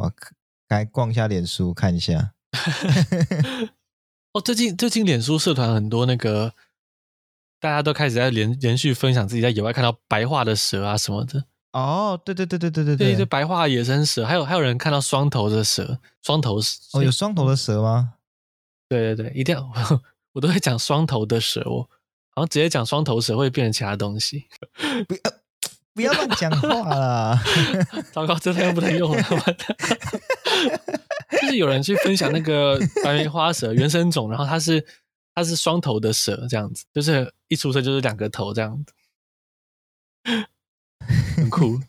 [0.00, 0.12] 我
[0.66, 2.32] 该逛一下脸书看一下。
[4.32, 6.54] 哦，最近最近脸书社团很多那个，
[7.60, 11.44] 大家都开始在连连续分享自己在野外看到白化的蛇啊什么的。
[11.72, 16.78] 哦，对对对对对对对，对白化野生蛇，还有还有人看到双头的蛇，双头蛇。
[16.92, 18.14] 哦，有双头的蛇吗？
[18.88, 20.02] 对对对，一定要，我，
[20.34, 21.82] 我都会讲双头的蛇我，
[22.30, 24.46] 好像直接讲双头蛇会变成其他东西。
[25.94, 27.42] 不要乱讲话啦！
[28.12, 29.22] 糟糕，这太又不能用了。
[31.32, 34.84] 就是有人去分享那个 白眉花蛇原生种，然后它是
[35.34, 38.92] 它是双头的蛇，这样子，就是一出生就是两个头这样子，
[41.36, 41.80] 很酷。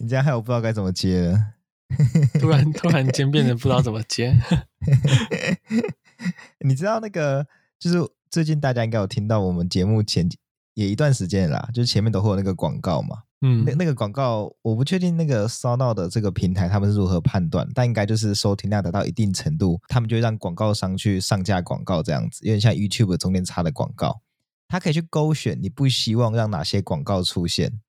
[0.00, 1.38] 你这样害我不知道该怎么接了。
[2.38, 4.36] 突然突然间变得不知道怎么接。
[6.60, 7.46] 你知道那个
[7.78, 7.96] 就是
[8.30, 10.28] 最近大家应该有听到我们节目前
[10.78, 13.16] 也一段时间啦，就是前面都会有那个广告嘛。
[13.40, 24.20] 嗯，那那个广告我不确定那个 SoundOn 的这个平台他们是如何判断，但应该就是收听量达到一定程度，他们就会让广告商去上架广告这样子，有点像 YouTube 中间插的广告，
[24.68, 27.80] 他可以去勾选你不希望让哪些广告出现。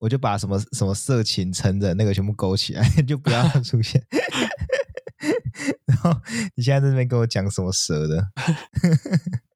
[0.00, 4.04] 我就把什么什么色情、成人那个全部勾起来， 就不要出现。
[5.86, 6.12] 然后
[6.54, 8.28] 你现在在那边跟我讲什么蛇的？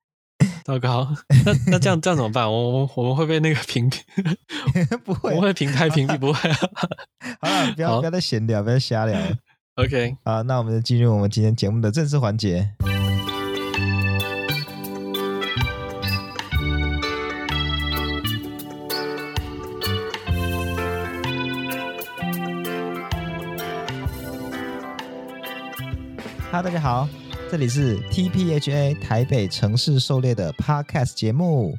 [0.64, 1.08] 糟糕，
[1.44, 2.50] 那那这样这样怎么办？
[2.50, 3.98] 我我我们会被那个屏蔽？
[5.04, 6.50] 不会，不会平台屏蔽，不会。
[7.40, 9.20] 好了，不要不要再闲聊，不要瞎聊。
[9.76, 12.68] OK，好，那我们就进入我们今天节目的正式环节。
[26.50, 27.08] 哈喽，大家好，
[27.52, 31.76] 这里是 TPHA 台北城市狩猎的 Podcast 节目，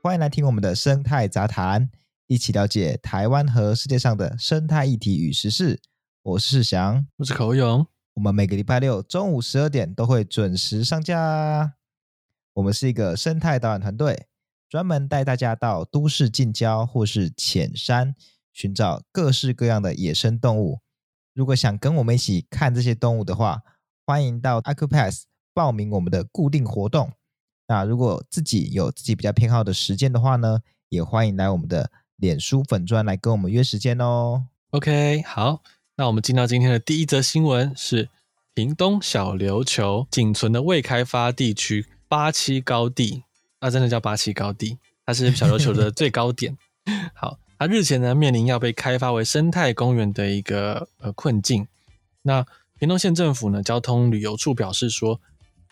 [0.00, 1.90] 欢迎来听我们的生态杂谈，
[2.28, 5.80] 一起了解台湾和世界上的生态议题与时事。
[6.22, 11.74] 我是世祥，我是口勇，我们每个礼拜六中午十二点都会准时上架。
[12.54, 14.28] 我们是一个生态导览团队，
[14.68, 18.14] 专门带大家到都市近郊或是浅山，
[18.52, 20.78] 寻找各式各样的野生动物。
[21.34, 23.62] 如果想跟我们一起看这些动物的话，
[24.06, 27.10] 欢迎到 a c u p a s s 报名我们的固定活动。
[27.66, 34.44] 那如果自己有自己比较偏好的时间的话呢，也欢迎来我们的脸书粉专来跟我们约时间哦。
[34.70, 35.60] OK，好，
[35.96, 38.08] 那我们进到今天的第一则新闻是
[38.54, 43.24] 屏东小琉球仅存的未开发地区八七高地，
[43.60, 46.56] 那、真的叫八七高地，它是小琉球的最高点。
[47.12, 51.66] 好，它日前呢面临要被开发为生态公园的一个呃困境。
[52.22, 52.46] 那
[52.78, 55.18] 屏东县政府呢，交通旅游处表示说，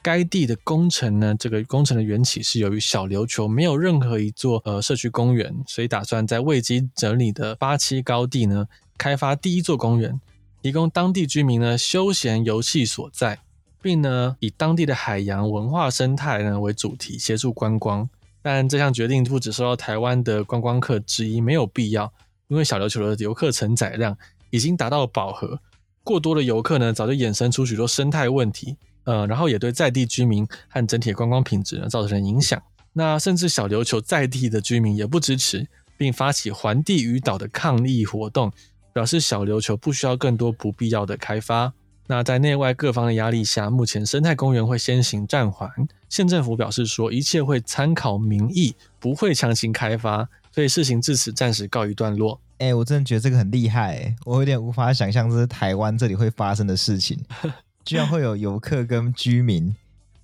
[0.03, 8.67] 该地的工程呢，这个工程的缘起是由于小琉球没有任何一座呃社区公园，所以打算在未经整理的八七高地呢，
[8.97, 10.19] 开发第一座公园，
[10.63, 13.39] 提供当地居民呢休闲游戏所在，
[13.83, 18.09] 并呢以当地的海洋文化生态呢为主题协助观光。
[18.41, 22.11] 但这项决定不只受到台湾的观光客质疑没有必要，
[22.49, 24.17] 因为小琉球的游客承载量
[24.49, 25.61] 已经达到饱和。
[26.05, 32.63] 过多的游客呢，早就衍生出许多生态问题，呃，然后也对在地居民和整体观光品质呢造成了影响。
[32.93, 35.67] 那甚至小琉球在地的居民也不支持，
[35.97, 38.53] 并发起环地与岛的抗议活动，
[38.93, 41.73] 表示小琉球不需要更多不必要的开发。
[42.07, 45.71] 那在内外各方的压力下，目前生态公园会先行暂缓。
[46.11, 52.39] 县政府表示说，一切会参考民意，不会强行开发，所以事情至此暂时告一段落。
[52.59, 57.19] 哎、欸，我真的觉得这个很厉害，欸，我有点无法想象这是台湾这里会发生的事情，
[57.85, 59.75] 居然会有游客跟居民，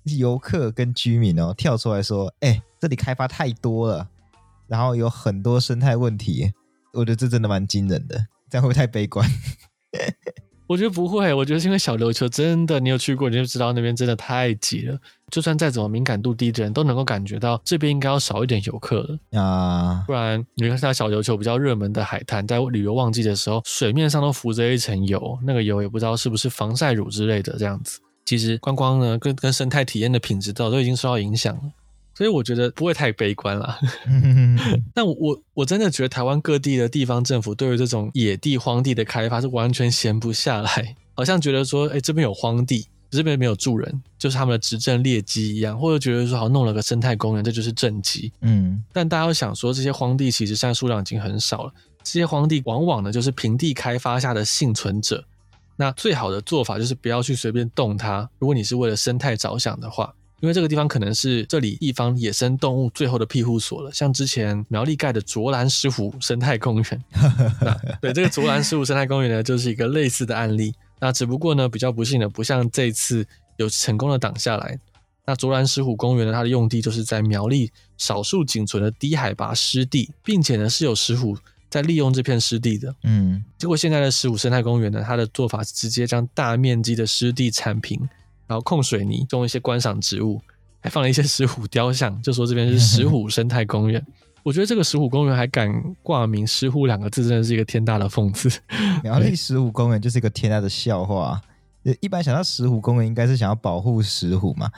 [0.03, 4.07] 游客跟居民哦跳出来说，哎、欸，这里开发太多了，
[4.67, 6.53] 然后有很多生态问题，
[6.93, 9.27] 我觉得这真的蛮惊人的，这样会不会太悲观？
[10.71, 14.97] 我觉得不会，我觉得是因为小琉球真的，你有去过你就知道那边真的太挤了。
[15.29, 20.01] 就算再怎么敏感度低的人都能够感觉到这边应该要少一点游客了啊。
[20.07, 27.99] 不然你看像小琉球比较热门的海滩，在旅游旺季的时候，水面上都浮着一层油，那个油也不知道是不是防晒乳之类的这样子。
[28.23, 31.63] 其实观光呢，跟跟生态体验的品质都都已经受到影响了。
[32.21, 33.79] 所以我觉得不会太悲观啦。
[34.93, 48.31] 但我我真的觉得台湾各地的地方政府对于这种野地荒地的开发是完全闲不下来，好像觉得说，哎，这边有荒地，这边没有住人，就是他们的执政劣迹一样，或者觉得说，好弄了个生态公园，这就是政绩。
[48.41, 55.25] 嗯，但大家要想说，这些荒地其实现在数量已经很少了，这些荒地往往呢就是平地开发下的幸存者。
[55.75, 58.29] 那最好的做法就是不要去随便动它。
[58.37, 60.13] 如果你是为了生态着想的话。
[60.41, 63.91] 因为这个地方可能是这里一方野生动物最后的庇护所了。
[63.93, 67.03] 像之前苗栗盖的卓兰石虎生态公园，
[68.01, 70.73] 对，这个卓兰石虎生态公园呢，就是一个类似的案例。
[70.99, 73.25] 那只不过呢，比较不幸的，不像这一次
[73.57, 74.79] 有成功的挡下来。
[75.25, 81.37] 那卓兰石虎公园呢，它的用地就是在苗栗少数仅存的低海拔湿地，并且呢是有石虎
[81.69, 82.93] 在利用这片湿地的。
[83.03, 88.09] 嗯，结果现在的石虎生态公园呢，它的做法是直接将大面积的湿地铲平，
[88.51, 90.41] 然后控水泥，种一些观赏植物，
[90.81, 94.05] 还放了一些石虎雕像，就说这边是 石虎生态公园。
[94.43, 95.71] 我觉得这个石虎公园还敢
[96.03, 98.51] 挂名“石虎”两个字，真的是一个天大的讽刺。
[99.01, 101.41] 苗栗石虎公园就是一个天大的笑话。
[102.01, 104.69] 一般想到石虎公园，应该是想要保护石虎嘛。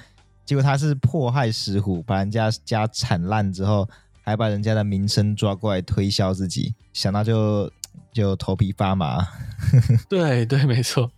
[0.45, 3.89] 结果他是迫害石虎，把人家家铲烂之后，
[4.21, 7.71] 还把人家的名声抓过来推销自己，想到就
[8.11, 9.25] 就头皮发麻。
[10.07, 11.09] 对对，没错。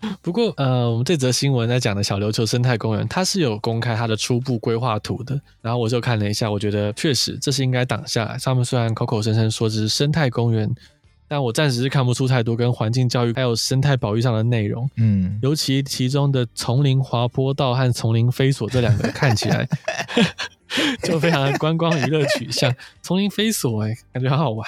[0.22, 5.40] 不过呃，我们这则新闻在讲的小琉球生态公园，它是有公开它的初步规划图的。
[5.60, 8.38] 然后我就看了一下，我觉得确实这是应该挡下来。
[8.38, 10.72] 上面虽然口口声声说这是生态公园。
[11.28, 19.68] 但我暂时是看不出太多跟环境教育还有生态保育上的内容，嗯，尤其其中的丛林滑坡道和丛林飞索这两个看起来
[21.02, 22.74] 就非常的观光娱乐取向。
[23.02, 24.66] 丛林飞索哎，感觉好好玩。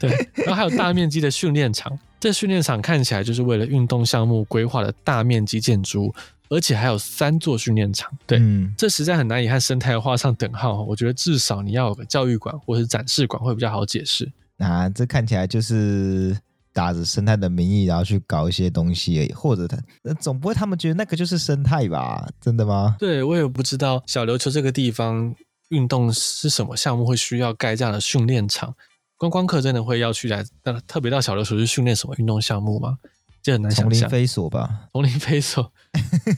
[0.00, 6.14] 对，然后还有大面积的训练场，这训练场看起来就是为了运动项目规划的大面积建筑，
[6.48, 8.10] 而且还有三座训练场。
[8.26, 10.82] 对，嗯，这实在很难以和生态画上等号。
[10.82, 14.30] 我觉得至少你要有个教育馆或是展示馆会比较好解释。
[14.58, 16.36] 啊，这看起来就是
[16.72, 19.78] 打着生态的名义，然后去搞一些东西而已，或者他
[20.20, 22.28] 总不会他们觉得那个就是生态吧？
[22.40, 22.96] 真的吗？
[22.98, 25.34] 对，我也不知道小琉球这个地方
[25.68, 28.74] 运动是什么项目会需要盖这样的训练场，
[29.16, 30.44] 观光客真的会要去来，
[30.86, 32.98] 特别到小琉球去训练什么运动项目吗？
[33.42, 33.90] 这很难想象。
[33.90, 35.72] 丛林飞索吧，丛林飞索，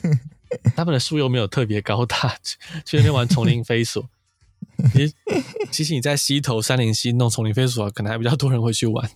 [0.77, 2.37] 他们的树又没有特别高大，
[2.85, 4.05] 去那边玩丛林飞索。
[4.93, 5.15] 其实，
[5.71, 9.11] 其实你在西头、三零七弄丛林飞索，可能还比较多人会去玩。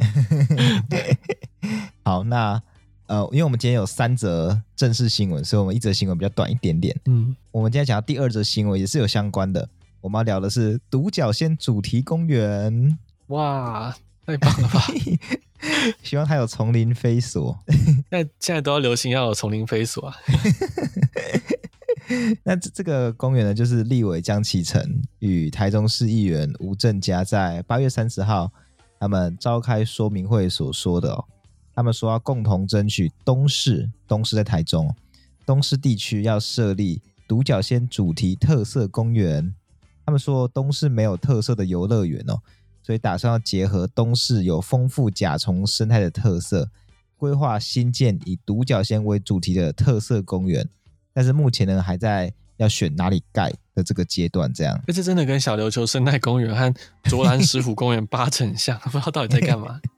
[0.90, 1.16] 对
[2.04, 2.60] 好，那
[3.06, 6.98] 呃，因为我们今天有三则正式新闻，所以我们一则新闻比较短一点点。
[7.06, 9.68] 嗯，我们今天讲到第二则新闻也是有相关的，
[10.00, 12.98] 我们要聊的是独角仙主题公园。
[13.28, 14.84] 哇，太棒了吧！
[16.02, 17.56] 希望它有丛林飞索。
[18.10, 20.16] 那现在都要流行要有丛林飞索啊。
[22.44, 28.50] 那这这个公园呢，就是立委江启臣与台中市议员吴正嘉在八月三十号
[28.98, 31.24] 他们召开说明会所说的哦。
[31.74, 34.94] 他们说要共同争取东势，东势在台中，
[35.46, 39.54] 东势地区要设立独角仙主题特色公园。
[40.04, 42.40] 他们说东势没有特色的游乐园哦，
[42.82, 46.68] 所以打算要结合东势有丰富甲虫生态的特色，
[47.16, 50.68] 规划新建以独角仙为主题的特色公园。
[51.12, 54.80] 但是目前呢，还在要选哪里盖的这个阶段，这样。
[54.86, 56.74] 而且真的跟小琉球生态公园和
[57.04, 59.80] 卓兰石虎公园 八成像，不知道到底在干嘛。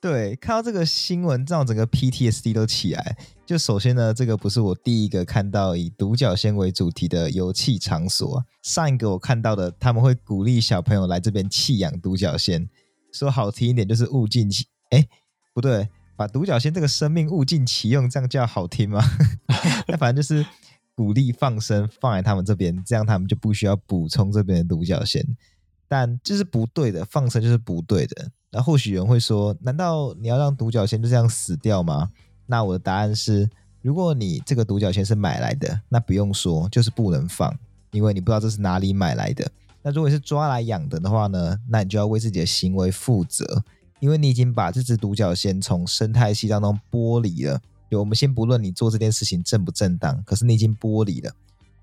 [0.00, 3.16] 对，看到这个新闻，让整个 PTSD 都起来。
[3.46, 8.44] 就首先呢，这个不是我第一个看到以独角仙为主题的游憩场所。
[8.62, 12.68] 上一个我看到的，他们会鼓励小朋友来这边弃养独角仙，
[13.12, 15.06] 说好听一点就是物尽其，哎，
[15.54, 15.88] 不对。
[16.16, 19.02] 把独角仙这个生命物尽其用，这样叫好听吗？
[19.88, 20.46] 那反正就是
[20.94, 25.24] 鼓励放生，放在他们这边，这样他们就不需要补充这边的独角仙。
[25.86, 28.30] 但这是不对的，放生就是不对的。
[28.50, 32.10] 那或许有人会说，难道你要让独角仙就这样死掉吗？
[32.46, 33.48] 那我的答案是，
[33.82, 37.54] 如果你这个独角仙是买来的，那不用说，就是不能放，
[37.90, 39.50] 因为你不知道这是哪里买来的。
[39.82, 43.62] 那如果是抓来养的的话呢，那你就要为自己的行为负责。
[44.04, 47.58] 因为你已经把这只独角仙从生态系当中剥离了，
[47.90, 51.32] 就我们先不论你做这件事情正不正当，可是你已经剥离了，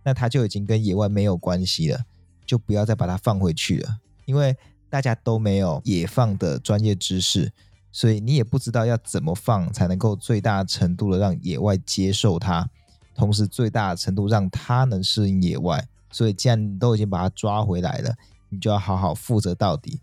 [0.03, 2.05] 那它就已经跟野外没有关系了，
[2.45, 3.97] 就不要再把它放回去了。
[4.25, 4.55] 因为
[4.87, 7.51] 大家都没有野放的专业知识，
[7.91, 12.69] 所以你也不知道要怎么放才能够最大程度的让野外接受它，
[13.15, 15.87] 同时最大程度让它能适应野外。
[16.11, 18.13] 所以既然都已经把它抓回来了，
[18.49, 19.99] 你就要好好负责到底。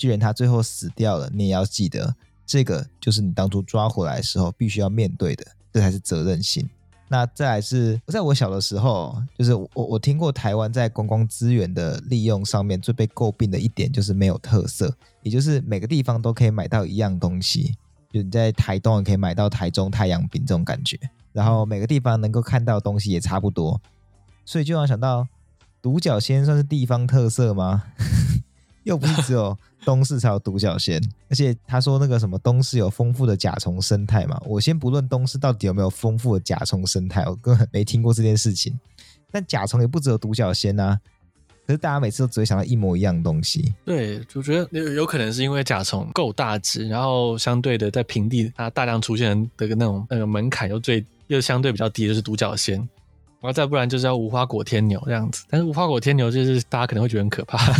[0.00, 2.14] 既然他最后死掉了，你也要记得，
[2.46, 6.66] 这个就是你当初抓回来的时候必须要面对的，这才是责任心。
[7.06, 14.90] 那再来是，在我小的时候，就是我我听过台湾在观光资源的利用上面最被诟病的一点就是没有特色，
[15.22, 17.74] 也就是每个地方都可以买到一样东西，
[18.10, 20.98] 就你在台东也可以买到台中太阳饼这种感觉，
[21.34, 23.78] 然后每个地方能够看到的东西也差不多，
[24.46, 25.28] 所以就要想到
[25.82, 27.82] 独角仙算是地方特色吗？
[28.90, 38.76] 又不是只有东市才有独角仙，而且他说那个什么东市有丰富的甲虫生态嘛，我先不论东市到底有没有丰富的甲虫生态，我根本没听过这件事情。
[39.30, 40.98] 但甲虫也不只有独角仙啊，
[41.64, 43.72] 可是大家每次都只会想到一模一样的东西。
[43.84, 52.88] 对，我觉得有有可能是因为甲虫够大只，然后相对的在平地它大量出现的那种那个门槛又最又相对比较低，就是独角仙。
[53.40, 57.58] 然后再不然就是要无花果天牛这样子，但是无花果天牛就是大家可能会觉得很可怕。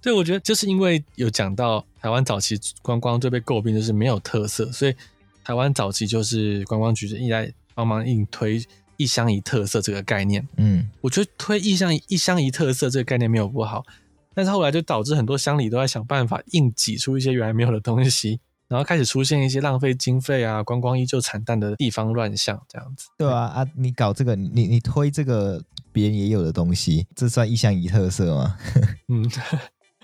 [0.00, 4.94] 对，我觉得就是因为有讲到台湾早期观光最被诟病就是没有特色，所以
[5.44, 8.62] 台湾早期就是观光局就一直在帮忙硬推
[8.96, 10.46] 一乡一特色这个概念。
[10.56, 13.84] 嗯，我觉得推一乡一乡一特色这个概念没有不好，
[14.34, 18.40] 但是后来就导致很多乡里都在想办法硬挤出一些原来没有的东西。
[18.72, 23.08] 然后开始出现一些浪费经费啊，观光依旧惨淡的地方乱象，这样子。
[23.18, 25.62] 对啊啊，你搞这个，你你推这个
[25.92, 28.56] 别人也有的东西，这算一乡一特色吗？
[29.12, 29.30] 嗯，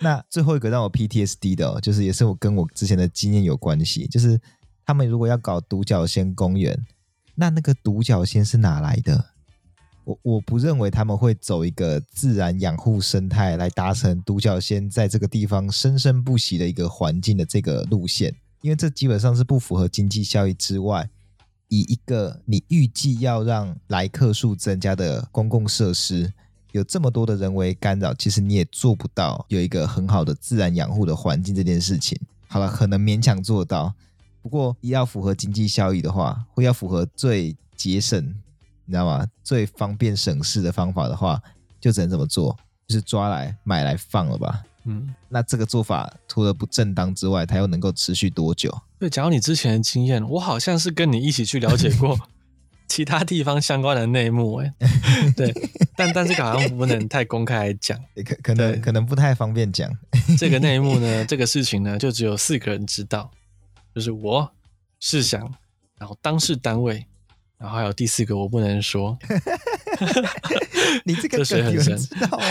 [0.00, 4.38] 那最后一个让我 PTSD 的哦，就是也是我跟我之前的经验有关系，就是
[4.84, 6.78] 他们如果要搞独角仙公园，
[7.36, 9.30] 那那个独角仙是哪来的？
[10.04, 18.34] 我我不认为他们会走一个自然养护生态来达成独角仙在这个地方生生不息的一个环境的这个路线。
[18.60, 21.08] 因为这基本上是不符合经济效益之外，
[21.68, 26.32] 以一个你预计要让来客数增加的公共设施，
[26.72, 32.18] 有这么多的人为干扰，其实你也做不到有一个很好的自然养护的环境这件事情。
[32.46, 33.94] 好了，可能勉强做到，
[34.40, 38.22] 不过要符合经济效益的话，或要符合最节省，
[38.86, 39.26] 你知道吗？
[39.44, 41.40] 最方便省事的方法的话，
[41.80, 44.64] 就只能这么做，就是抓来买来放了吧。
[44.88, 48.74] 嗯，那这个做法除了不正当之外，它又能够持续多久？
[48.98, 52.18] 对，假如你之前的经验，我好像是跟你一起去了解过
[52.88, 54.74] 其他地方相关的内幕，哎，
[55.36, 55.54] 对，
[55.94, 59.90] 但但这个好像不能太公开来讲， 可可能可能不太方便讲
[60.38, 61.24] 这个内幕呢。
[61.26, 63.30] 这个事情呢，就只有四个人知道，
[63.94, 64.50] 就是我、
[64.98, 65.52] 世祥，
[65.98, 67.04] 然后当事单位。
[67.58, 69.18] 然后还有第四个，我不能说。
[71.04, 72.46] 你这个梗有人知道吗？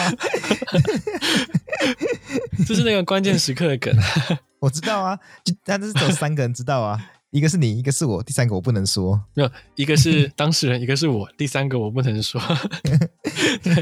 [2.65, 3.95] 这是那个关键时刻的梗。
[4.59, 6.99] 我知道啊，就但是只有三个人知道啊，
[7.29, 9.21] 一个是你，一个是我，第三个我不能说。
[9.33, 12.41] 没有，一个是当事人，一个是我，第三个我不能说。
[13.61, 13.75] 对，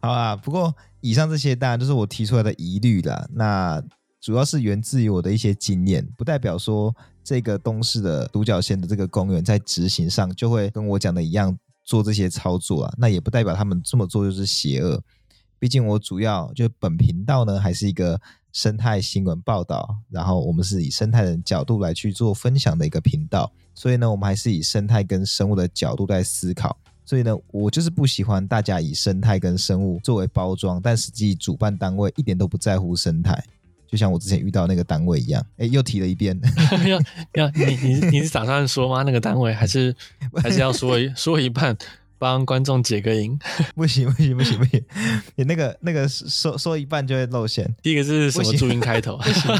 [0.00, 0.34] 好啊。
[0.34, 3.28] 不过以上这些当然都是我提出来的疑虑啦。
[3.32, 3.82] 那
[4.20, 6.94] 主要是源自于我的一些经验，不代表说。
[7.24, 14.98] 这个东市的独角仙的这个公园在执行上就会跟我讲的一样做这些操作啊，那也不代表他们这么做就是邪恶。
[15.58, 18.20] 毕竟我主要就本频道呢还是一个
[18.52, 26.76] 生态新闻报道，然后我们是以生态的角度来去做分享的一个频道，所以呢，我们还是以生态跟生物的角度在思考。
[27.04, 33.42] 所以呢，我就是不喜欢大家以生态跟生物作为包装，但实际主办单位一点都不在乎生态。
[33.86, 36.38] 就像我之前遇到那个单位一样，哎，又提了一遍。
[36.86, 37.00] 要
[37.32, 39.02] 要你你你是打算说吗？
[39.04, 39.96] 那个单位还是
[40.42, 41.74] 还是要说一 说一半，
[42.18, 43.38] 帮观众解个音？
[43.74, 44.84] 不行不行不行不行，
[45.36, 47.72] 你那个那个说说一半就会露馅。
[47.82, 49.16] 第一个是什么注音开头？
[49.18, 49.42] 不行。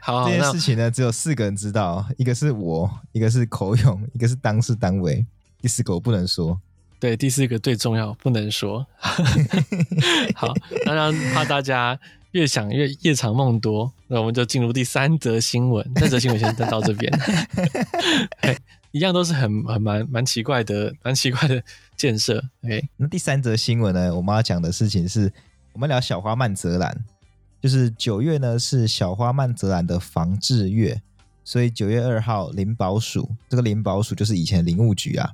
[0.00, 5.24] 好，好， 这件事情呢，只有四个人知道，一个是我，一个是口勇，一个是当事单位，
[5.60, 6.60] 第四个我不能说。
[6.98, 8.86] 对，第四个最重要，不能说。
[10.34, 10.54] 好，
[10.86, 11.98] 那让怕大家
[12.30, 15.84] 越想越夜长梦多，那我们就进入第三则新闻。
[15.96, 17.12] 三则新闻先到这边，
[18.92, 21.62] 一样都是很很蛮蛮奇怪的，蛮奇怪的
[21.96, 22.42] 建设。
[22.62, 25.32] OK，那第三则新闻呢，我们要讲的事情是，
[25.72, 27.04] 我们聊小花曼泽兰，
[27.60, 31.00] 就是九月呢是小花曼泽兰的防治月，
[31.42, 35.32] 所以九月二号林保署，这个林保署就是以前林务局啊。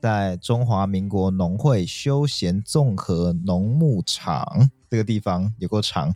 [0.00, 6.14] 在中华民国农会休闲综合农牧场这个地方有够长，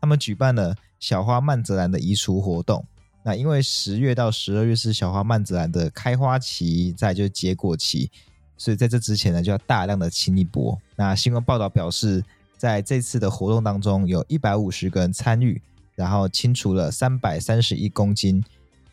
[0.00, 2.84] 他们举办了小花曼泽兰的移除活动。
[3.26, 8.10] 那因为十月到十二月是小花曼泽兰的开花期，再就是结果期，
[8.58, 10.78] 所以在这之前呢，就要大量的清一波。
[10.94, 12.22] 那新闻报道表示，
[12.58, 15.60] 在这次的活动当中，有一百五十个人参与，
[15.94, 18.44] 然后清除了三百三十一公斤。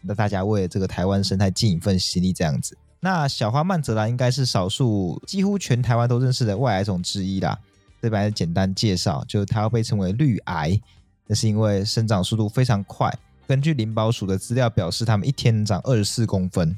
[0.01, 2.77] 那大家为这个台湾生态尽一份心力，这样子。
[3.01, 7.59] 那小花曼泽兰应该是少数几乎全台湾都认识的外来种之一啦。
[8.01, 10.79] 这边简单介绍，就是它要被称为绿癌，
[11.27, 13.13] 那是因为生长速度非常快。
[13.47, 16.75] 根据林保署的资料表示，它们一天能长二十四公分。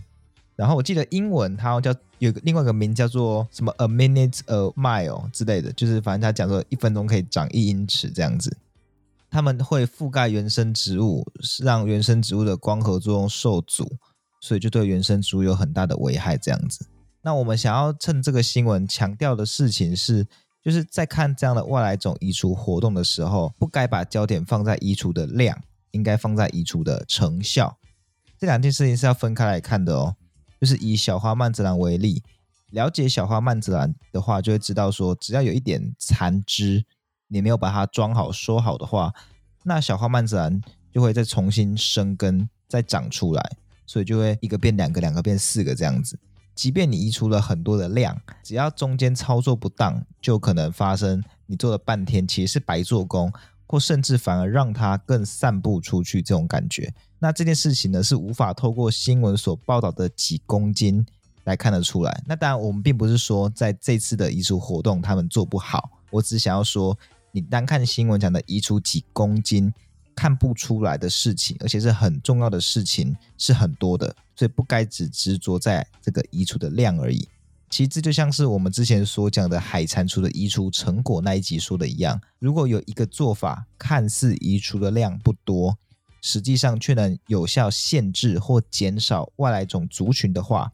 [0.55, 8.55] 然后我记得英文它叫有个另外一个名叫做什么 a minute a mile 之类的，就是反正它讲说一分钟可以长一英尺这样子。
[9.29, 11.25] 它们会覆盖原生植物，
[11.63, 13.97] 让原生植物的光合作用受阻。
[14.39, 16.85] 所以就对原生植物有很大的危害，这样子。
[17.21, 20.27] 那我们想要趁这个新闻强调的事情是，
[20.61, 25.57] 就是在看这样的外来种移除活动的时候，不该把焦点放在移除的量，
[25.93, 27.79] 应该放在移除的成效。
[28.37, 30.15] 这两件事情是要分开来看的哦。
[30.59, 32.23] 就是以小花曼泽兰为例，
[32.69, 36.85] 了解小花曼泽兰的话，就会知道说，只要有一点残枝，
[37.27, 39.13] 你没有把它装好收好的话，
[39.63, 46.17] 那小花曼泽兰就会再重新生根，再长出来，所以就会一个变两个，两个变四个这样子。
[46.55, 53.29] 即便你移除了很多的量，只要中间操作不当，就可能发生你做了半天其实是白做工，
[53.65, 56.93] 或甚至反而让它更散布出去这种感觉。
[57.19, 61.05] 那这件事情呢，是无法透过新闻所报道的几公斤
[61.43, 62.23] 来看得出来。
[62.25, 66.97] 那当然，我们并不是说在这次的移除活动他们做不好，我只想要说，
[67.31, 69.73] 你单看新闻讲的移除几公斤。
[70.15, 77.27] 看不出来的事情，而且是很重要的事情，是很多的，所以不该只执着在这个移除的量而已。
[77.73, 85.75] 其实这就像是我们之前所讲的海蟾蜍的移除成果那一集说的一样，如果有一个做法看似移除的量不多，
[86.21, 90.71] 实际上却能有效限制或减少外来种族群的话，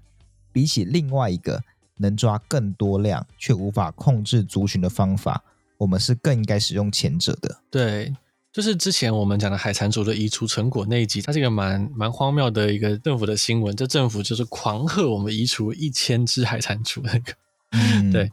[0.52, 1.64] 比起另外一个
[1.96, 5.42] 能抓更多量却无法控制族群的方法，
[5.78, 7.62] 我们是更应该使用前者的。
[7.72, 8.14] 对。
[8.52, 13.76] 就是之前我们讲的海蟾蜍的移除成果那一集，它是一个蛮蛮荒谬的一个政府的新闻。
[13.76, 17.34] 这政府就是狂贺我们移除一千只海蟾蜍那个，
[17.72, 18.32] 嗯、对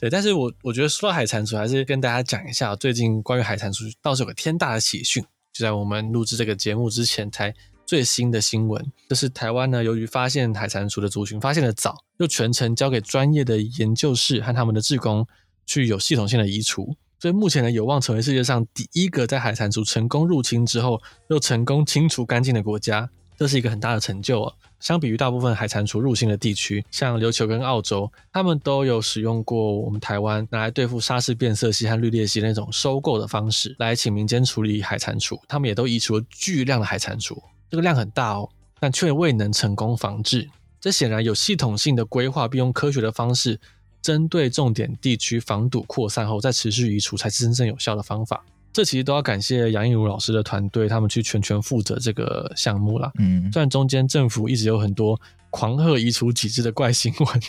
[0.00, 0.08] 对。
[0.08, 5.22] 但是我我觉得说到海蟾蜍，还是跟大家讲一下，最近关于海蟾蜍倒是有个天大的喜讯，
[5.52, 15.26] 就在我们录制这个节目之前才最新的新闻，就是台湾呢，由于发现海蟾蜍的族群发现的早，又全程交给专业的研究室和他们的志工
[15.66, 16.96] 去有系统性的移除。
[17.18, 24.54] 所以目前呢，有望成为世界上第一个在海蟾蜍成功入侵之后又成功清除干净的国家，这是一个很大的成就啊！
[24.78, 37.36] 相比于大部分海蟾蜍入侵的地区，像琉球跟澳洲，他们都有使用过我们台湾拿来对付沙氏变色蜥和绿鬣蜥那种收购的方式来请民间处理海蟾蜍，他们也都移除了巨量的海蟾蜍，
[37.68, 38.48] 这个量很大哦，
[38.78, 40.48] 但却未能成功防治。
[40.80, 43.58] 这显然有系统性的规划，并用科学的方式。
[44.02, 48.44] 针对重点地区防堵扩散后再持续移除才是真正有效的方法。
[48.72, 53.10] 这其实都要感谢杨映如老师的团队，他们去全权负责这个项目啦。
[53.18, 55.20] 嗯，虽然中间政府一直有很多
[55.50, 57.40] 狂贺移除几只的怪新闻，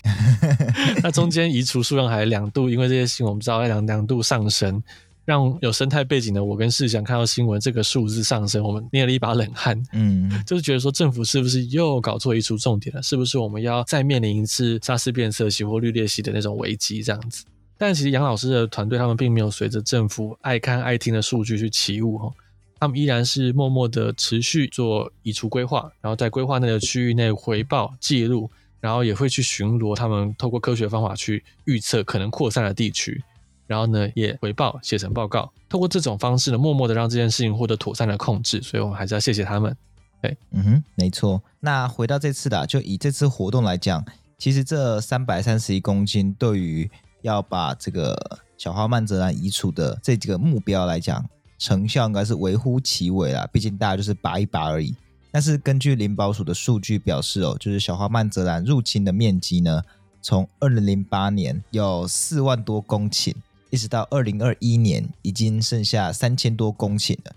[1.04, 4.82] 那中间移除数量还两度，因为这些新闻我们知道要两两度上升。
[5.30, 9.80] 让有生态背景的我跟世祥看到新闻这个数字上升，我们捏了一把冷汗。
[9.94, 13.04] 嗯， 就是觉得说政府是不是又搞错移除重点了？
[13.04, 17.46] 是不是我们要再面临一次沙士变色蜥或绿鬣蜥的那种危机这样子？
[17.78, 22.34] 但其实杨老师的团队他们并没有随着政府爱看爱听的数据去起舞哈，
[22.80, 33.24] 他们依然是默默的持续做移除规划，然后在规划内的区域内回报记录，然后也会去巡逻，他们透过科学方法去预测可能扩散的地区。
[33.70, 38.60] 然后呢，也回报写成报告，透过这种方式呢，默默的让这件事情获得妥善的控制。
[38.64, 39.78] 所以我们还是要谢谢他们。
[40.24, 41.40] 对，嗯哼，没错。
[41.60, 44.04] 那回到这次的，就以这次活动来讲，
[44.40, 46.90] 其实这三百三十一公斤对于
[47.22, 48.18] 要把这个
[48.58, 51.24] 小花曼泽兰移除的这几个目标来讲，
[51.60, 53.48] 成效应该是微乎其微啦。
[53.54, 54.96] 毕竟大家就是拔一拔而已。
[55.32, 59.84] 但是根据林保署的数据表示哦，就是小花曼泽兰入侵的面积呢，
[60.24, 63.36] 从二零零八年有四万多公顷。
[63.70, 67.36] 一直到二零二一年，已经剩下三千多公顷了。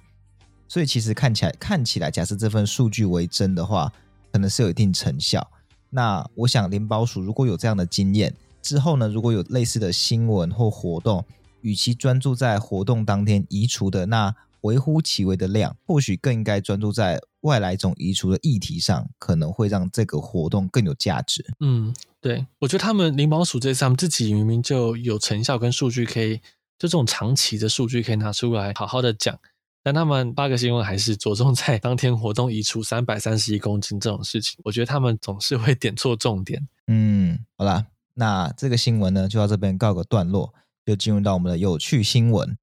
[0.68, 3.92] 所以其实看起来，看起来，假设这份数据为真的话，
[4.32, 5.46] 可能是有一定成效。
[5.90, 11.22] 那我想，林保署如果有这样的经验之后呢，如果有类似的新闻或活动，
[11.60, 21.44] 与其专注在活动当天移除的那微乎其微的量，或许更应该专注在外来种移除的议题上，可能会让这个活动更有价值。
[21.60, 21.94] 嗯。
[22.22, 29.36] 对，我觉得他们林保署这次他们自己明明就有成效跟数据，可以就这种长期的数据可以拿出来好好的讲，
[29.82, 36.68] 但他们八个新闻还是着重在当天活动移除三百三十一公斤这种事情，我觉得他们总是会点错重点。
[36.86, 40.54] 嗯，好啦，那这个新闻呢就到这边告个段落，
[40.86, 42.56] 就进入到我们的有趣新闻。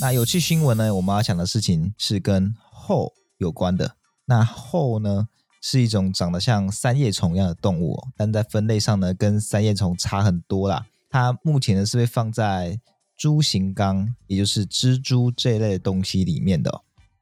[0.00, 3.96] 那有趣新闻呢，我们要讲的事情是跟鱟有关的。
[4.24, 5.28] 那鱟呢？
[5.62, 10.86] 是一种长得像三叶虫一样的动物，但在分类上呢，跟三叶虫差很多啦。
[11.10, 12.80] 它目前呢是被放在
[13.14, 16.70] 蛛形纲，也就是蜘蛛这一类的东西里面的，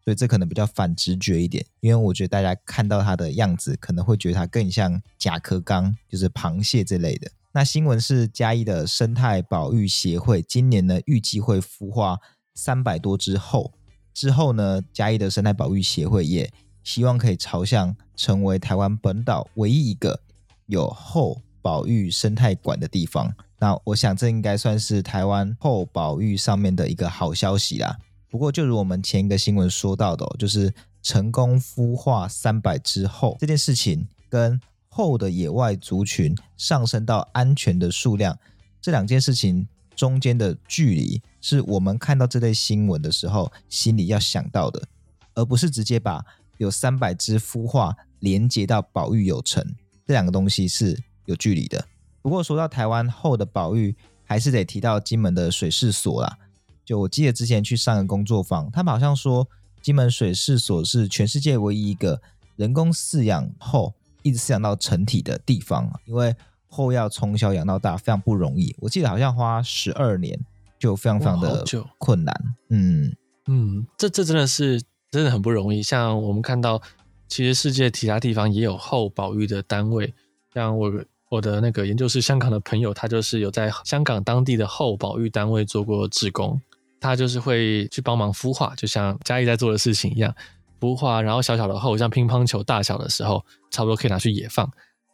[0.05, 1.67] 所以这可能比较反直觉一点。
[1.81, 7.29] 因为我觉得大家看到它的样子，可能会觉得它更像甲壳纲，就是螃蟹这类的。
[7.51, 12.21] 那新闻是嘉义的生态保育协会今年呢预计会孵化
[12.59, 13.73] 三百多只后，
[14.13, 20.21] 之后呢嘉义的生态保育协会也希望可以朝向成为台湾本岛唯一一个
[20.67, 23.33] 有后保育生态馆的地方。
[23.61, 27.97] 那我想这应该算是台湾后保育上面的一个好消息啦。
[28.29, 38.37] 不过，就如我们前一个新闻说到的，就是成功孵化三百只后这件事情，跟后的野外族群上升到安全的数量，
[38.81, 44.87] 这两件事情中间的距离，是我们看到这类新闻的时候心里要想到的，
[45.35, 46.23] 而不是直接把
[46.59, 49.65] 有三百只孵化连接到保育有成，
[50.07, 51.83] 这两个东西是有距离的。
[52.21, 56.37] 不过说到台湾后的保育，还是得提到金门的水试所啦。
[56.85, 59.49] 就我记得之前去上个工作坊，他们好像说
[59.81, 62.21] 金门水试所是全世界唯一一个
[62.57, 68.77] 人工饲养后一直饲养到成体的地方，因为后要从小养到大非常不容易。
[68.81, 70.39] 我记得好像花十二年，
[70.79, 71.65] 就非常非常的
[71.99, 72.35] 困难。
[72.71, 73.15] 嗯
[73.47, 75.83] 嗯，这这真的是真的很不容易。
[75.83, 76.81] 像我们看到，
[77.29, 80.15] 其实世界其他地方也有后保育的单位，
[80.55, 80.93] 像我
[81.31, 86.61] 我的那个研究室香港的朋友，他就是有在香港当地的后保育单位做过志工。
[87.01, 90.35] 他就是会去帮忙孵化，就像嘉义在做的事情一样，
[90.81, 94.69] 孵化，然后小小的后像乒乓球大小的时候，差不多可以拿去野放。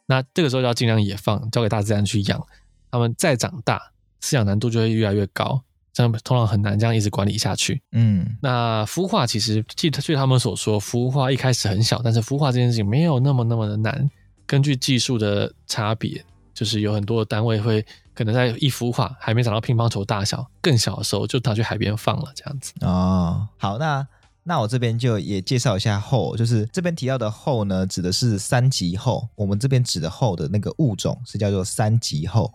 [0.07, 2.43] 那这个时候就要尽量野放，交给大自然去养。
[2.89, 5.61] 他们再长大，饲养难度就会越来越高，
[5.93, 7.81] 这样通常很难这样一直管理下去。
[7.91, 14.09] 嗯，那孵化其实据据他们所说，孵化一开始很小，但是孵化这件事情没有那么那么的难。
[14.45, 16.23] 根据技术的差别，
[16.53, 17.85] 就是有很多的单位会。
[18.15, 22.71] 可能在一孵化还没长到乒乓球大小，更小的时候就拿去海边放了，这样子。
[22.79, 24.07] 哦，好，那
[24.43, 29.27] 那我这边就也介绍一下后，就是这边提到的后呢，指的是三级后。
[29.35, 32.49] 我们这边指的后的那个物种是叫做三级后，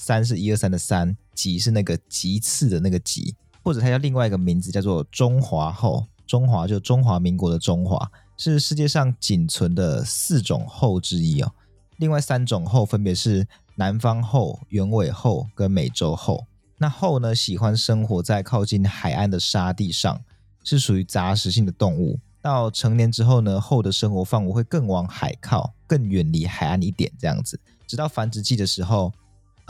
[0.00, 6.06] 三是一二三的三，级是那个级次的那个级，或者它叫另外一个名字叫做中华后。
[6.26, 11.52] 中华就中华民国的中华，是世界上仅存的四种后之一哦。
[11.98, 13.46] 另外三种后分别是。
[13.76, 16.44] 南方后、原尾后跟美洲后，
[16.76, 20.20] 那后呢，喜欢生活在靠近海岸的沙地上，
[20.62, 22.18] 是属于杂食性的动物。
[22.42, 27.58] 到成年之后呢，后的生活范围会更往海靠，更远离海岸一点，这样子。
[27.86, 29.10] 直到繁殖季的时候，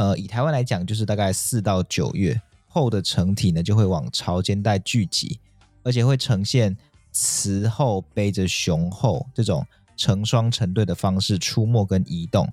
[0.01, 5.39] 呃，以台湾来讲，就是大概四到九月，后的成体呢就会往潮间带聚集，
[5.83, 6.75] 而且会呈现
[7.13, 9.63] 雌后背着雄后这种
[9.99, 12.51] 成双成对的方式出没跟移动。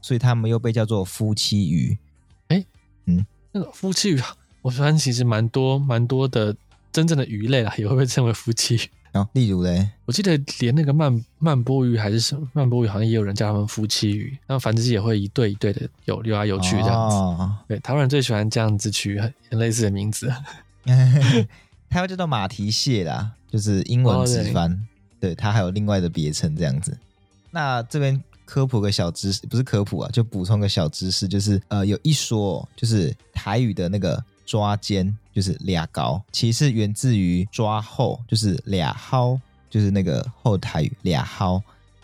[0.00, 1.96] 所以他们又被叫做夫妻鱼，
[2.48, 2.66] 哎、欸，
[3.06, 4.20] 嗯，那个夫妻鱼，
[4.62, 6.56] 我发现其实蛮多蛮多的
[6.90, 8.80] 真正的鱼类啦，也会被称为夫妻鱼。
[9.12, 14.36] 哦，例如嘞，我记得连那个曼曼波鱼还是什么曼波鱼，好像也有人叫他们夫妻鱼。
[14.46, 17.16] 那繁殖季也会一对一对的游游来游去这样子。
[17.16, 20.32] 哦、对，台湾人最喜欢这样子取很很类似的名字。
[21.88, 24.70] 台湾叫做马蹄蟹啦，就是英文直翻。
[24.72, 24.78] 哦、
[25.20, 26.96] 对，它还有另外的别称这样子。
[27.50, 28.22] 那这边。
[28.48, 41.62] 科普个小知识，不是科普啊，就补充个小知识，就是呃，有一说，就是台语的那个抓奸，就是俩高，其实是源自于抓后，就是俩蒿，就是那个后台语俩蒿，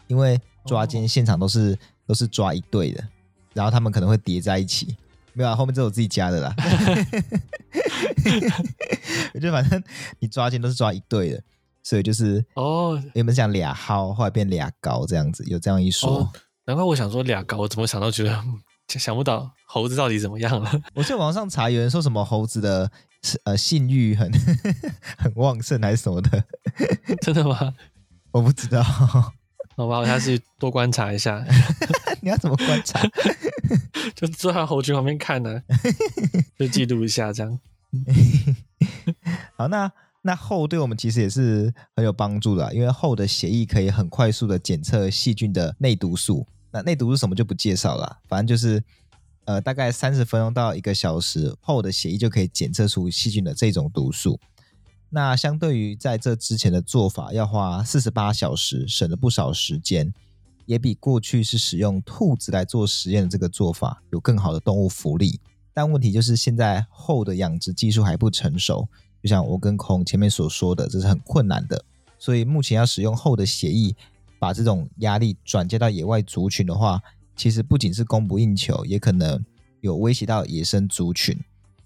[0.08, 1.78] 因为抓奸现场都是、哦、
[2.08, 3.02] 都是抓一对的，
[3.54, 4.94] 然后他们可能会叠在一起，
[5.32, 6.54] 没有啊，后面这是我自己加的啦，
[9.32, 9.82] 我觉得反正
[10.18, 11.42] 你抓奸都是抓一对的。
[11.82, 16.20] 所以就是哦，原本想俩蒿，后来变俩高这样子，有这样一说。
[16.20, 16.32] 哦、
[16.64, 18.42] 难怪我想说俩高，我怎么想到觉得
[18.98, 20.70] 想不到猴子到底怎么样了。
[20.94, 22.90] 我在网上查，有人说什么猴子的
[23.44, 24.30] 呃性欲很
[25.18, 26.44] 很旺盛还是什么的，
[27.22, 27.74] 真的吗？
[28.32, 28.82] 我不知道。
[28.82, 31.44] 好吧，我下次多观察一下。
[32.22, 33.00] 你要怎么观察？
[34.14, 35.76] 就坐在猴群旁边看呢、啊，
[36.58, 37.58] 就记录一下这样。
[39.56, 39.92] 好，那。
[40.26, 46.46] 那后对我们其实也是很有帮助的，因为后的血液可以很快速的检测细菌的内毒素。
[46.74, 48.82] 那内毒素什么就不介绍了，反正就是
[49.44, 54.40] 呃大概三十分钟到一个小时后的血液就可以检测出细菌的这种毒素。
[55.10, 60.12] 那相对于在这之前的做法要花四十八小时，省了不少时间，
[60.66, 65.38] 也比过去是使用兔子来做实验的这个做法有更好的动物福利。
[65.72, 68.88] 但问题就是现在后的养殖技术还不成熟。
[69.22, 71.82] 就像我跟孔前面所说的，这是很困难的，
[72.18, 73.94] 所以目前要使用后的血液，
[74.44, 77.00] 把这种压力转接到野外族群的话，
[77.34, 79.42] 其实不仅是供不应求，也可能
[79.80, 81.34] 有威胁到野生族群。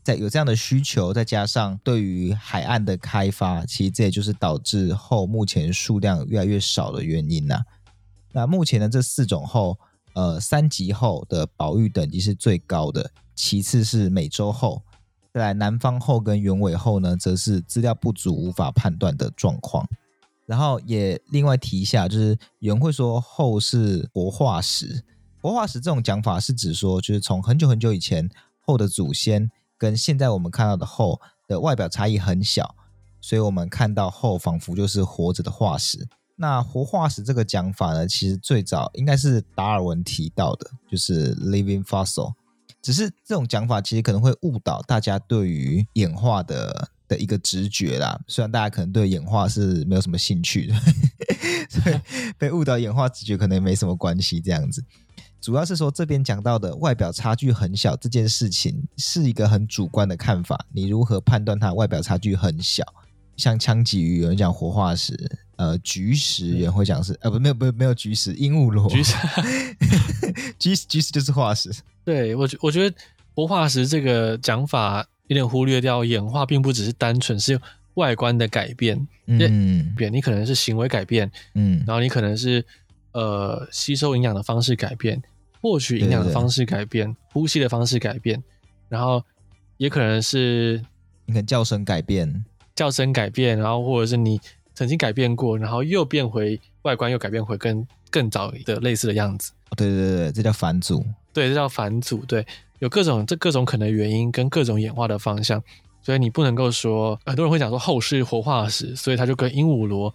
[0.03, 7.63] 在有这样的需求，再加上对于海岸的开发，其实这也就是导致后目前数量越来越少的原因呐、啊。
[8.33, 9.79] 那目前的这四种后，
[10.15, 14.83] 呃，三级后的保育等级是最高的，其次是美洲后。
[15.33, 19.89] 再来，南方后跟原尾后呢，则是资料不足，无法判断的状况。
[20.49, 25.05] 然后也另外提一下，就是有人会说后是活化石，
[25.43, 28.27] 活化石这种讲法是指说，就是从很久很久以前，
[28.59, 32.75] 后的祖先跟现在我们看到的后的外表差异很小，
[33.21, 36.09] 所以我们看到后仿佛就是活着的化石。
[36.37, 42.33] 那活化石这个讲法呢，其实最早应该是达尔文提到的，就是 living fossil。
[42.81, 48.21] 只是这种讲法其实可能会误导大家对于演化的的一个直觉啦。
[48.27, 50.75] 虽然大家可能对演化是没有什么兴趣的，
[51.69, 51.99] 所以
[52.39, 54.41] 被误导演化直觉可能也没什么关系。
[54.41, 54.85] 这样子，
[55.41, 60.67] 主要是说这边讲到的外表差距很小这件事情是一个很主观的看法。
[60.73, 62.85] 你如何判断它外表差距很小？
[63.37, 65.17] 像枪鲫鱼，有人讲活化石。
[65.55, 68.87] 呃，菊石有人会讲是，呃，不，没有，不，没有菊石，鹦鹉螺。
[68.91, 69.15] 菊石，
[70.59, 71.73] 菊菊石就是化石。
[72.05, 72.97] 对我觉，我觉得
[73.35, 77.59] 活化石这个讲法有点忽略掉演化，并不只是单纯是
[77.95, 82.65] 外观的改变，嗯，变，你可能是行为改变，嗯，然后你可能是
[83.13, 85.23] 呃吸收营养的方式改变，
[85.63, 88.43] 获取营养的方式改变，呼吸的方式改变，
[88.89, 89.25] 然后
[89.77, 90.85] 也可能是
[91.27, 94.41] 你看叫声改变，叫声改变，然后或者是你。
[94.75, 99.51] 曾经改变过，然后又变回外观，又改变回跟更早的类似的样子。
[99.77, 101.05] 对对对，这叫返祖。
[101.33, 102.19] 对，这叫返祖。
[102.27, 102.47] 对，
[102.79, 105.63] 有各种这各种可能原因跟各种演化的方向，
[106.03, 110.13] 所以你不能够说，很多人会讲说后世活化石，所以它就跟鹦鹉螺、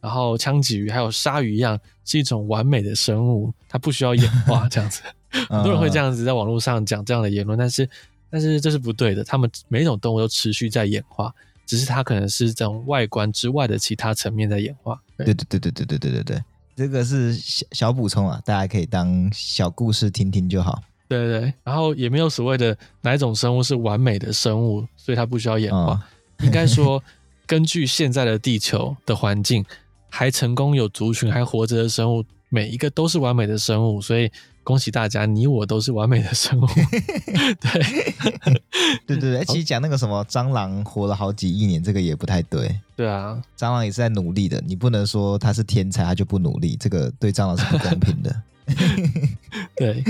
[0.00, 5.02] 然后枪鲫鱼还有鲨鱼一样，是一种完美的生物，它不需要演化 这样子。
[5.30, 7.88] 很多人会这样子在网络上讲这样的言论，但是
[8.30, 11.32] 但是这是不对的，它们每一种动物都持续在演化。
[11.66, 15.02] 只是它可能是这种外观之外的其他层面在演化。
[15.16, 16.44] 对对对对对对对对对，
[16.76, 20.80] 这个是小小补充啊，大家可以当小故事听听就好。
[21.08, 25.78] 对对对，然后也没有所谓的哪一种生物是完美的生物，所以它不需要演化。
[25.78, 26.02] 哦、
[26.40, 27.02] 应该说，
[27.46, 29.64] 根据现在的地球的环境，
[30.08, 34.30] 还成功有族群还活着的生物，每一个都是完美的生物，所以。
[34.66, 36.66] 恭喜大家，你我都是完美的生物。
[37.62, 37.82] 对，
[39.06, 42.76] 对对对， 其实讲那个什么蟑螂活了好几亿年，这个也不太对。
[42.96, 48.42] 对啊，蟑螂也是在努力的，你不能说它是天才，它就不努力，这个对蟑螂是不公平的。
[49.78, 50.02] 对，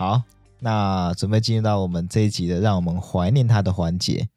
[0.00, 0.22] 好，
[0.60, 4.28] 那准备进入到我们这一集的让我们怀念它的环节。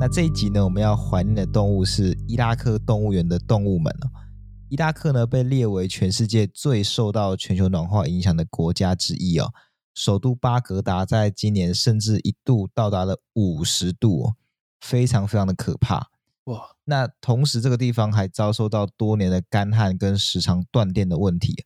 [0.00, 3.94] 那这一集呢，我们要怀念的动物是伊拉克动物园的动物们
[4.70, 9.52] 伊拉克呢，被列为全世界最受到全球暖化影响的国家之一哦。
[9.94, 14.34] 首都巴格达在今年甚至一度到达了五十度哦，
[14.80, 16.08] 非常非常的可怕
[16.44, 16.70] 哇！
[16.84, 21.64] 那同时这个地方还遭受到多年的干旱跟时常断电的问题，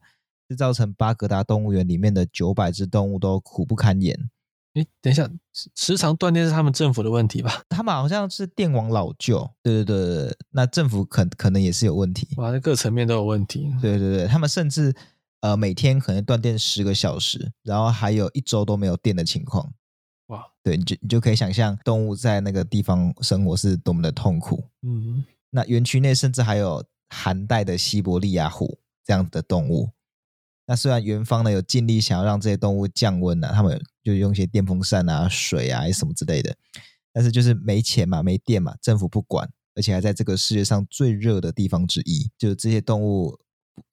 [0.49, 4.29] 是造成巴格达动物园里面的九百只动物都苦不堪言。
[4.75, 5.27] 哎，等一下，
[5.75, 7.63] 时常断电是他们政府的问题吧？
[7.71, 12.29] 他们好像是电网老旧，对对对对，那政府可可能也是有问题。
[12.37, 13.73] 哇，那各层面都有问题。
[13.81, 14.95] 对对对，他们甚至
[15.41, 19.73] 呃每天可能断电十个小时，然后还有一周都没有电的情况。
[20.27, 24.65] 哇，对，你就你就可以想象动物在那个地方生活是多么的痛苦。
[24.83, 29.91] 嗯，那园区内甚至还有寒带的西伯利亚虎这样子的动物。
[30.67, 36.57] 那虽然园方呢有尽力想要让这些动物降温呢、啊，他们就用一些电风扇啊、水啊什么之类的，
[37.13, 43.39] 但是就是没钱嘛、没电嘛，政府不管，而且还在这个世界上最热的地方之一，就是这些动物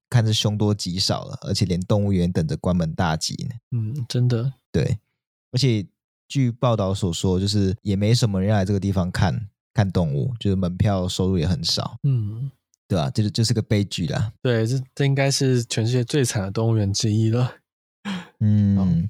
[0.10, 3.56] 看是凶多吉少了，而且连动物园等着关门大吉呢。
[3.69, 4.98] 嗯，真的对，
[5.52, 5.86] 而且
[6.34, 12.00] 据报道所说，就是也没什么人来这个地方看看动物，就是门票收入也很少。
[12.02, 12.50] 嗯。
[12.88, 14.34] 对啊，这就就是个悲剧啦。
[14.41, 17.56] 对，这这应该是全世界最惨的动物园之一了。
[18.41, 19.10] 嗯，嗯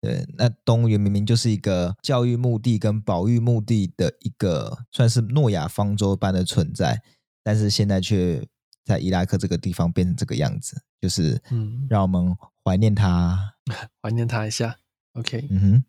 [0.00, 7.02] 对，那动物园明明就是一个教育目的跟保育目的的一个，算是诺亚方舟般的存在，
[7.42, 8.42] 但是现在却
[8.84, 13.54] 在伊拉克这个地方变成这个样子，就是嗯，让我们怀念它，
[14.02, 14.76] 怀念它一下。
[15.12, 15.84] OK，嗯哼，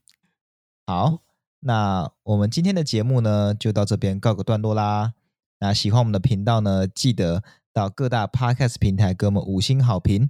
[0.88, 1.17] 好，
[1.62, 5.13] 那我们今天的节目呢，就到这边告个段落啦。
[5.60, 7.41] 那喜欢我们的频道呢，记得
[7.74, 10.30] 到各大 Podcast 平台给我们五星好评。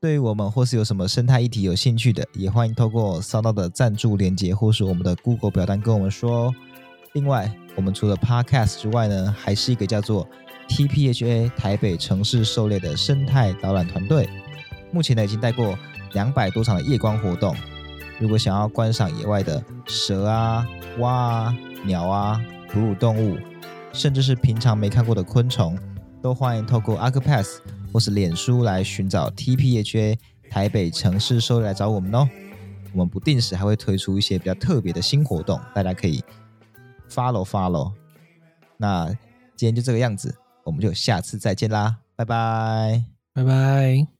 [0.00, 6.54] 对于我们或是有什么生态议题有兴趣的，也欢迎透过收到的赞助连接或是我们的 Google 表单跟我们说哦。
[7.12, 10.28] 另外，我们除了 Podcast 之外呢，还是一个叫做
[10.70, 14.28] TPHA 台北城市狩猎的生态导览团队。
[14.90, 15.78] 目前呢，已经带过
[16.14, 17.54] 两百多场的夜光活动。
[18.18, 20.66] 如果想要观赏野外的蛇啊、
[20.98, 23.38] 蛙啊、鸟啊、哺乳动物，
[23.92, 25.78] 甚至是平常没看过的昆虫，
[26.22, 27.58] 都欢迎透过 Accupass
[27.92, 32.28] 或是脸书来寻找 TPHA 台北城市兽医来找我们哦。
[32.92, 36.22] 我们不定时还会推出一些比较特别的新活动，大家可以
[37.10, 37.92] follow follow。
[38.76, 39.08] 那
[39.56, 43.04] 今天就这个样子，我们就下次再见啦，拜拜。
[43.32, 44.13] 拜拜。